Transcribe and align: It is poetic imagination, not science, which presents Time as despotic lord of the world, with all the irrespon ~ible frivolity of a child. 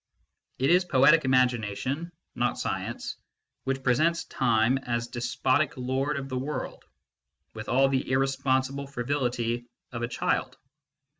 It 0.57 0.71
is 0.71 0.83
poetic 0.83 1.25
imagination, 1.25 2.11
not 2.33 2.57
science, 2.57 3.17
which 3.65 3.83
presents 3.83 4.23
Time 4.23 4.79
as 4.79 5.07
despotic 5.09 5.77
lord 5.77 6.17
of 6.17 6.27
the 6.27 6.39
world, 6.39 6.85
with 7.53 7.69
all 7.69 7.87
the 7.87 8.09
irrespon 8.09 8.61
~ible 8.61 8.89
frivolity 8.89 9.67
of 9.91 10.01
a 10.01 10.07
child. 10.07 10.57